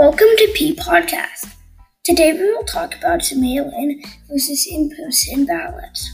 [0.00, 1.56] Welcome to P Podcast.
[2.04, 6.10] Today we will talk about mail-in versus in-person ballots.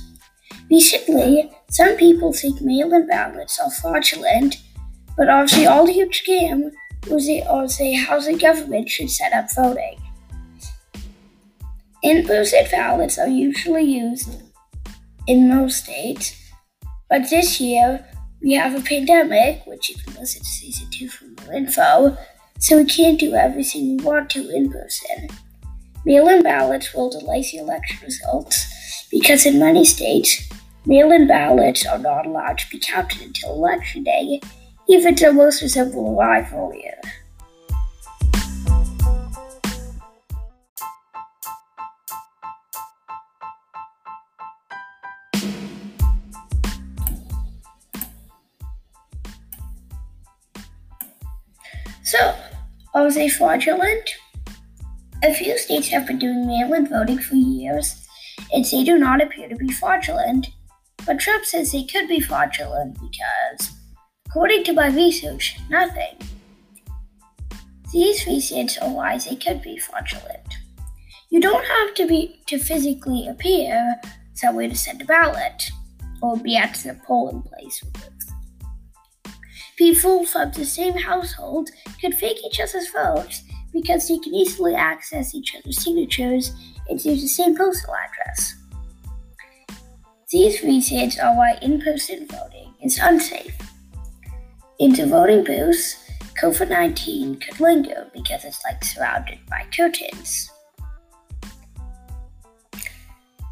[0.69, 4.56] Recently, some people think mail-in ballots are fraudulent,
[5.17, 6.72] but obviously all the huge scam
[7.09, 10.00] was they say how the government should set up voting.
[12.03, 14.42] In-person ballots are usually used
[15.28, 16.34] in most states,
[17.09, 18.05] but this year
[18.42, 22.18] we have a pandemic, which you can listen to season two for more info,
[22.59, 25.28] so we can't do everything we want to in person.
[26.05, 30.42] Mail in ballots will delay the election results because in many states,
[30.84, 34.41] mail in ballots are not allowed to be counted until election day,
[34.88, 37.00] even though most of them will earlier.
[52.02, 52.36] So,
[52.97, 54.11] are they fraudulent?
[55.22, 58.06] A few states have been doing mail in voting for years,
[58.50, 60.48] and they do not appear to be fraudulent.
[61.05, 63.77] But Trump says they could be fraudulent because,
[64.27, 66.17] according to my research, nothing.
[67.92, 70.55] These reasons are why they could be fraudulent.
[71.30, 73.97] You don't have to be to physically appear
[74.33, 75.70] somewhere to send a ballot
[76.22, 77.84] or be at the polling place
[79.77, 81.69] People from the same household
[82.00, 83.42] could fake each other's votes
[83.74, 86.52] because they can easily access each other's signatures
[86.88, 88.55] and use the same postal address.
[90.30, 93.55] These reasons are why in person voting is unsafe.
[94.78, 95.96] In the voting booths,
[96.40, 100.50] COVID 19 could linger because it's like surrounded by curtains.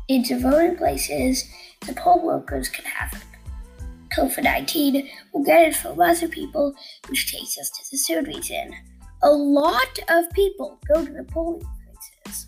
[0.08, 1.44] In the voting places,
[1.86, 3.12] the poll workers could have
[4.16, 6.74] COVID 19 will get it from other people,
[7.08, 8.72] which takes us to the third reason.
[9.22, 11.66] A lot of people go to the polling
[12.24, 12.46] places,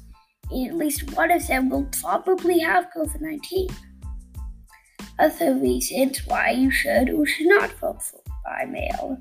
[0.50, 3.68] and at least one of them will probably have COVID 19.
[5.18, 8.02] Other reasons why you should or should not vote
[8.44, 9.20] by mail.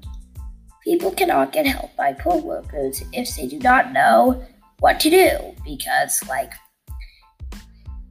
[0.83, 4.45] People cannot get help by poll workers if they do not know
[4.79, 6.51] what to do because, like,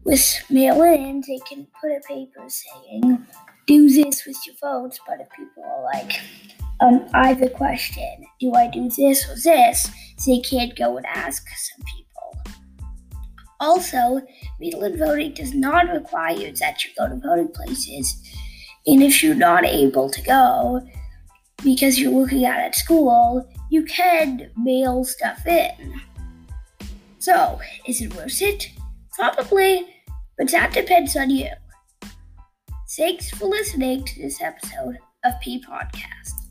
[0.05, 3.25] with mail in, they can put a paper saying
[3.67, 6.21] do this with your votes, but if people are like,
[6.81, 9.91] um, I have a question, do I do this or this?
[10.27, 12.55] They can't go and ask some people.
[13.61, 14.21] Also,
[14.61, 18.21] mail-in voting does not require that you go to voting places,
[18.87, 20.87] and if you're not able to go
[21.63, 26.01] because you're working out at school, you can mail stuff in.
[27.19, 28.69] So, is it worth it?
[29.15, 29.87] Probably,
[30.37, 31.49] but that depends on you.
[32.97, 36.44] Thanks for listening to this episode of P Podcast.